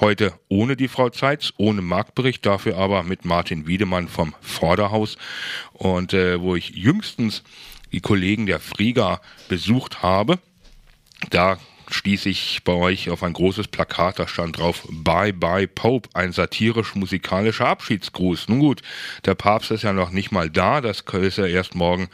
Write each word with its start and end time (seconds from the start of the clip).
Heute 0.00 0.32
ohne 0.48 0.76
die 0.76 0.86
Frau 0.86 1.10
Zeitz, 1.10 1.52
ohne 1.56 1.82
Marktbericht, 1.82 2.46
dafür 2.46 2.76
aber 2.76 3.02
mit 3.02 3.24
Martin 3.24 3.66
Wiedemann 3.66 4.06
vom 4.06 4.32
Vorderhaus. 4.40 5.18
Und 5.72 6.12
äh, 6.12 6.40
wo 6.40 6.54
ich 6.54 6.70
jüngstens 6.70 7.42
die 7.90 8.00
Kollegen 8.00 8.46
der 8.46 8.60
Friga 8.60 9.20
besucht 9.48 10.02
habe, 10.02 10.38
da 11.30 11.58
stieß 11.90 12.26
ich 12.26 12.60
bei 12.62 12.74
euch 12.74 13.10
auf 13.10 13.24
ein 13.24 13.32
großes 13.32 13.68
Plakat, 13.68 14.20
da 14.20 14.28
stand 14.28 14.58
drauf 14.58 14.86
Bye 14.88 15.32
Bye 15.32 15.66
Pope, 15.66 16.08
ein 16.14 16.32
satirisch-musikalischer 16.32 17.66
Abschiedsgruß. 17.66 18.48
Nun 18.48 18.60
gut, 18.60 18.82
der 19.24 19.34
Papst 19.34 19.72
ist 19.72 19.82
ja 19.82 19.92
noch 19.92 20.10
nicht 20.10 20.30
mal 20.30 20.48
da, 20.48 20.80
das 20.80 21.00
ist 21.00 21.38
ja 21.38 21.46
erst 21.46 21.74
morgen 21.74 22.08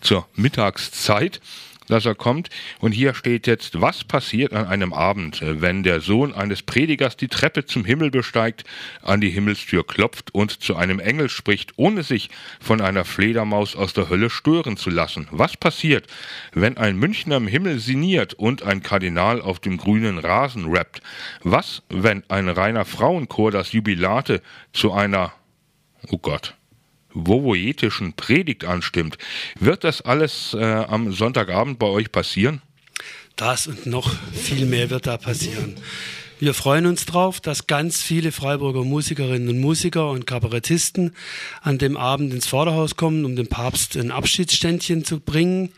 zur 0.00 0.26
Mittagszeit 0.34 1.40
dass 1.88 2.06
er 2.06 2.14
kommt. 2.14 2.48
Und 2.80 2.92
hier 2.92 3.14
steht 3.14 3.46
jetzt, 3.46 3.80
was 3.80 4.04
passiert 4.04 4.52
an 4.52 4.66
einem 4.66 4.92
Abend, 4.92 5.42
wenn 5.42 5.82
der 5.82 6.00
Sohn 6.00 6.34
eines 6.34 6.62
Predigers 6.62 7.16
die 7.16 7.28
Treppe 7.28 7.64
zum 7.64 7.84
Himmel 7.84 8.10
besteigt, 8.10 8.64
an 9.02 9.20
die 9.20 9.30
Himmelstür 9.30 9.86
klopft 9.86 10.34
und 10.34 10.62
zu 10.62 10.76
einem 10.76 11.00
Engel 11.00 11.28
spricht, 11.28 11.72
ohne 11.76 12.02
sich 12.02 12.30
von 12.60 12.80
einer 12.80 13.04
Fledermaus 13.04 13.76
aus 13.76 13.92
der 13.92 14.08
Hölle 14.08 14.30
stören 14.30 14.76
zu 14.76 14.90
lassen? 14.90 15.28
Was 15.30 15.56
passiert, 15.56 16.06
wenn 16.52 16.76
ein 16.76 16.96
Münchner 16.96 17.36
im 17.36 17.46
Himmel 17.46 17.78
siniert 17.78 18.34
und 18.34 18.62
ein 18.62 18.82
Kardinal 18.82 19.40
auf 19.40 19.60
dem 19.60 19.76
grünen 19.76 20.18
Rasen 20.18 20.66
rappt? 20.66 21.02
Was, 21.42 21.82
wenn 21.88 22.22
ein 22.28 22.48
reiner 22.48 22.84
Frauenchor 22.84 23.50
das 23.50 23.72
Jubilate 23.72 24.42
zu 24.72 24.92
einer, 24.92 25.32
oh 26.10 26.18
Gott, 26.18 26.57
wovoetischen 27.26 28.14
Predigt 28.14 28.64
anstimmt. 28.64 29.18
Wird 29.58 29.84
das 29.84 30.02
alles 30.02 30.54
äh, 30.54 30.64
am 30.64 31.12
Sonntagabend 31.12 31.78
bei 31.78 31.86
euch 31.86 32.12
passieren? 32.12 32.62
Das 33.36 33.66
und 33.66 33.86
noch 33.86 34.10
viel 34.32 34.66
mehr 34.66 34.90
wird 34.90 35.06
da 35.06 35.16
passieren. 35.16 35.76
Wir 36.40 36.54
freuen 36.54 36.86
uns 36.86 37.04
drauf, 37.04 37.40
dass 37.40 37.66
ganz 37.66 38.00
viele 38.00 38.30
Freiburger 38.30 38.84
Musikerinnen 38.84 39.48
und 39.48 39.58
Musiker 39.58 40.10
und 40.10 40.24
Kabarettisten 40.24 41.16
an 41.62 41.78
dem 41.78 41.96
Abend 41.96 42.32
ins 42.32 42.46
Vorderhaus 42.46 42.94
kommen, 42.94 43.24
um 43.24 43.34
dem 43.34 43.48
Papst 43.48 43.96
ein 43.96 44.12
Abschiedsständchen 44.12 45.04
zu 45.04 45.18
bringen. 45.18 45.70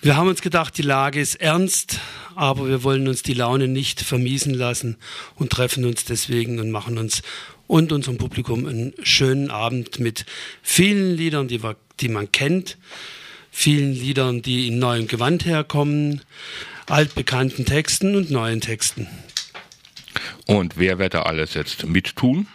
Wir 0.00 0.16
haben 0.16 0.28
uns 0.28 0.40
gedacht, 0.40 0.78
die 0.78 0.82
Lage 0.82 1.20
ist 1.20 1.34
ernst, 1.36 2.00
aber 2.34 2.68
wir 2.68 2.84
wollen 2.84 3.06
uns 3.06 3.22
die 3.22 3.34
Laune 3.34 3.68
nicht 3.68 4.00
vermiesen 4.00 4.54
lassen 4.54 4.96
und 5.34 5.50
treffen 5.50 5.84
uns 5.84 6.04
deswegen 6.04 6.58
und 6.58 6.70
machen 6.70 6.96
uns 6.96 7.22
und 7.66 7.92
unserem 7.92 8.18
Publikum 8.18 8.66
einen 8.66 8.94
schönen 9.02 9.50
Abend 9.50 9.98
mit 9.98 10.26
vielen 10.62 11.16
Liedern, 11.16 11.48
die, 11.48 11.62
wir, 11.62 11.76
die 12.00 12.08
man 12.08 12.30
kennt, 12.32 12.78
vielen 13.50 13.92
Liedern, 13.92 14.42
die 14.42 14.68
in 14.68 14.78
neuem 14.78 15.06
Gewand 15.06 15.44
herkommen, 15.44 16.22
altbekannten 16.86 17.64
Texten 17.64 18.14
und 18.14 18.30
neuen 18.30 18.60
Texten. 18.60 19.08
Und 20.46 20.76
wer 20.76 20.98
wird 20.98 21.14
da 21.14 21.22
alles 21.22 21.54
jetzt 21.54 21.86
mittun? 21.86 22.46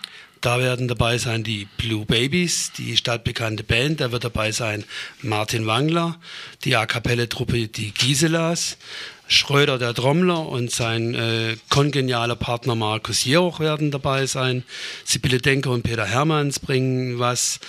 Da 0.41 0.59
werden 0.59 0.87
dabei 0.87 1.19
sein 1.19 1.43
die 1.43 1.67
Blue 1.77 2.03
Babies, 2.05 2.71
die 2.75 2.97
stadtbekannte 2.97 3.63
Band. 3.63 4.01
Da 4.01 4.11
wird 4.11 4.23
dabei 4.23 4.51
sein 4.51 4.83
Martin 5.21 5.67
Wangler, 5.67 6.19
die 6.65 6.75
A 6.75 6.87
Cappelle-Truppe 6.87 7.67
Die 7.67 7.91
Giselas, 7.91 8.77
Schröder 9.27 9.77
der 9.77 9.93
Trommler 9.93 10.47
und 10.47 10.71
sein 10.71 11.13
äh, 11.13 11.55
kongenialer 11.69 12.35
Partner 12.35 12.75
Markus 12.75 13.23
Jeroch 13.23 13.59
werden 13.59 13.91
dabei 13.91 14.25
sein. 14.25 14.63
Sibylle 15.05 15.37
Denker 15.37 15.69
und 15.69 15.83
Peter 15.83 16.05
Hermanns 16.05 16.59
bringen 16.59 17.19
was. 17.19 17.59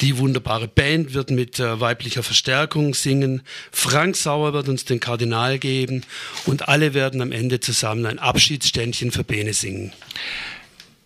Die 0.00 0.16
wunderbare 0.18 0.68
Band 0.68 1.14
wird 1.14 1.30
mit 1.30 1.58
äh, 1.58 1.80
weiblicher 1.80 2.22
Verstärkung 2.22 2.94
singen. 2.94 3.42
Frank 3.72 4.16
Sauer 4.16 4.52
wird 4.52 4.68
uns 4.68 4.84
den 4.84 5.00
Kardinal 5.00 5.58
geben 5.58 6.04
und 6.46 6.68
alle 6.68 6.94
werden 6.94 7.20
am 7.20 7.32
Ende 7.32 7.60
zusammen 7.60 8.06
ein 8.06 8.18
Abschiedsständchen 8.18 9.10
für 9.10 9.24
Bene 9.24 9.52
singen. 9.52 9.92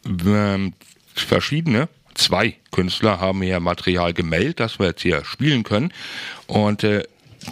Ähm, 0.06 0.74
verschiedene 1.22 1.88
zwei 2.18 2.56
Künstler 2.72 3.20
haben 3.20 3.42
hier 3.42 3.60
Material 3.60 4.12
gemeldet, 4.12 4.60
das 4.60 4.78
wir 4.78 4.88
jetzt 4.88 5.02
hier 5.02 5.24
spielen 5.24 5.62
können. 5.62 5.92
Und 6.46 6.84
äh, 6.84 7.04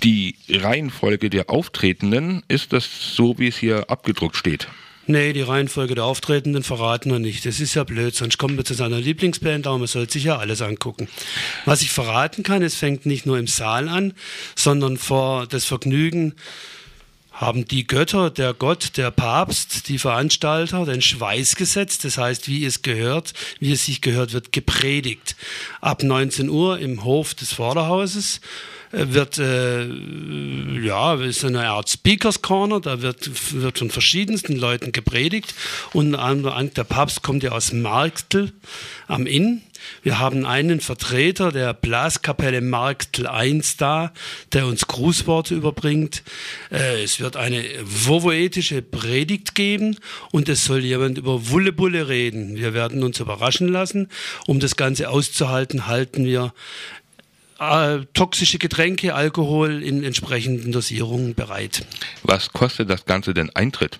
die 0.03 0.37
Reihenfolge 0.51 1.31
der 1.31 1.49
Auftretenden, 1.49 2.43
ist 2.49 2.73
das 2.73 2.89
so, 3.15 3.39
wie 3.39 3.49
es 3.49 3.57
hier 3.57 3.89
abgedruckt 3.89 4.37
steht? 4.37 4.69
Nee, 5.09 5.33
die 5.33 5.43
Reihenfolge 5.43 5.95
der 5.95 6.05
Auftretenden 6.05 6.65
verraten 6.65 7.13
wir 7.13 7.21
nicht. 7.21 7.47
Das 7.47 7.61
ist 7.61 7.75
ja 7.75 7.85
blöd, 7.85 8.17
sonst 8.17 8.39
kommen 8.39 8.57
wir 8.57 8.65
zu 8.65 8.75
seiner 8.75 8.99
Lieblingsband, 8.99 9.69
aber 9.69 9.79
man 9.79 9.87
sollte 9.87 10.15
sich 10.15 10.25
ja 10.25 10.39
alles 10.39 10.63
angucken. 10.63 11.09
Was 11.65 11.83
ich 11.83 11.93
verraten 11.93 12.43
kann, 12.43 12.61
es 12.63 12.75
fängt 12.75 13.07
nicht 13.07 13.25
nur 13.25 13.39
im 13.39 13.47
Saal 13.47 13.89
an, 13.89 14.15
sondern 14.57 14.97
vor 14.97 15.47
das 15.47 15.65
Vergnügen 15.65 16.35
haben 17.37 17.67
die 17.67 17.87
Götter, 17.87 18.31
der 18.31 18.55
Gott, 18.55 18.97
der 18.97 19.11
Papst, 19.11 19.89
die 19.89 19.99
Veranstalter 19.99 20.87
den 20.87 21.03
Schweiß 21.03 21.57
gesetzt. 21.57 22.05
Das 22.05 22.17
heißt, 22.17 22.49
wie 22.49 22.65
es 22.65 22.81
gehört, 22.81 23.35
wie 23.61 23.73
es 23.73 23.85
sich 23.85 24.01
gehört, 24.01 24.33
wird 24.33 24.53
gepredigt. 24.53 25.37
Ab 25.83 26.03
19 26.03 26.49
Uhr 26.49 26.79
im 26.79 27.05
Hof 27.05 27.35
des 27.35 27.53
Vorderhauses 27.53 28.41
wird 28.93 29.39
äh, 29.39 29.87
ja 30.81 31.15
ist 31.15 31.45
eine 31.45 31.69
Art 31.69 31.89
Speakers 31.89 32.43
Corner, 32.43 32.81
da 32.81 33.03
wird 33.03 33.31
wird 33.53 33.79
von 33.79 33.91
verschiedensten 33.91 34.57
Leuten 34.57 34.93
gepredigt 34.93 35.55
und 35.93 36.13
der 36.13 36.85
Papst 36.85 37.23
kommt 37.23 37.43
ja 37.43 37.53
aus 37.53 37.73
Marktl 37.73 38.53
am 39.07 39.27
Inn 39.27 39.63
wir 40.03 40.19
haben 40.19 40.47
einen 40.47 40.81
Vertreter 40.81 41.53
der 41.53 41.75
Blaskapelle 41.75 42.61
Marktl 42.61 43.27
1 43.27 43.77
da, 43.77 44.13
der 44.53 44.67
uns 44.67 44.87
Grußworte 44.87 45.55
überbringt. 45.55 46.23
Äh, 46.71 47.03
es 47.03 47.21
wird 47.21 47.37
eine 47.37 47.65
vovoetische 47.83 48.83
Predigt 48.83 49.55
geben 49.55 49.99
und 50.33 50.49
es 50.49 50.65
soll 50.65 50.85
jemand 50.85 51.19
über 51.19 51.49
Wullebulle 51.51 52.09
reden. 52.09 52.57
Wir 52.57 52.75
werden 52.75 53.03
uns 53.03 53.21
überraschen 53.21 53.69
lassen. 53.69 54.09
Um 54.47 54.61
das 54.61 54.77
Ganze 54.77 55.11
auszuhalten, 55.11 55.87
halten 55.87 56.25
wir 56.25 56.53
äh, 57.59 58.01
toxische 58.15 58.59
Getränke, 58.59 59.15
Alkohol 59.15 59.83
in 59.83 60.05
entsprechenden 60.05 60.73
Dosierungen 60.73 61.35
bereit. 61.35 61.87
Was 62.23 62.53
kostet 62.53 62.91
das 62.91 63.05
Ganze 63.05 63.35
denn 63.35 63.51
Eintritt? 63.55 63.99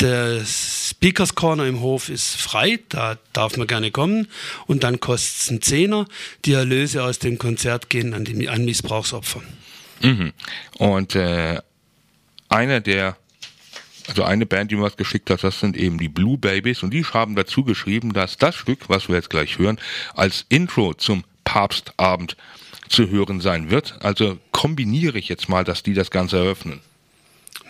Der 0.00 0.44
Speakers 0.44 1.34
Corner 1.34 1.64
im 1.64 1.80
Hof 1.80 2.10
ist 2.10 2.36
frei, 2.36 2.80
da 2.90 3.16
darf 3.32 3.56
man 3.56 3.66
gerne 3.66 3.90
kommen. 3.90 4.28
Und 4.66 4.84
dann 4.84 5.00
kostet 5.00 5.40
es 5.40 5.48
einen 5.48 5.62
Zehner. 5.62 6.06
Die 6.44 6.52
Erlöse 6.52 7.02
aus 7.02 7.18
dem 7.18 7.38
Konzert 7.38 7.88
gehen 7.88 8.12
an, 8.12 8.24
die, 8.24 8.48
an 8.50 8.66
Missbrauchsopfer. 8.66 9.40
Mhm. 10.02 10.32
Und 10.76 11.14
äh, 11.14 11.60
einer 12.50 12.80
der 12.80 13.16
also 14.08 14.22
eine 14.22 14.46
Band, 14.46 14.70
die 14.70 14.76
mir 14.76 14.82
was 14.82 14.96
geschickt 14.96 15.30
hat, 15.30 15.42
das 15.42 15.58
sind 15.58 15.76
eben 15.76 15.98
die 15.98 16.08
Blue 16.08 16.38
Babies 16.38 16.82
und 16.82 16.92
die 16.92 17.04
haben 17.04 17.34
dazu 17.34 17.64
geschrieben, 17.64 18.12
dass 18.12 18.36
das 18.36 18.54
Stück, 18.54 18.88
was 18.88 19.08
wir 19.08 19.16
jetzt 19.16 19.30
gleich 19.30 19.58
hören, 19.58 19.80
als 20.14 20.46
Intro 20.48 20.94
zum 20.94 21.24
Papstabend 21.46 22.36
zu 22.90 23.08
hören 23.08 23.40
sein 23.40 23.70
wird. 23.70 23.94
Also 24.00 24.38
kombiniere 24.52 25.18
ich 25.18 25.28
jetzt 25.28 25.48
mal, 25.48 25.64
dass 25.64 25.82
die 25.82 25.94
das 25.94 26.10
Ganze 26.10 26.36
eröffnen. 26.36 26.80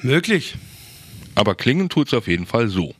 Möglich. 0.02 0.56
Aber 1.36 1.54
klingen 1.54 1.88
tut 1.88 2.08
es 2.08 2.14
auf 2.14 2.26
jeden 2.26 2.46
Fall 2.46 2.68
so. 2.68 2.94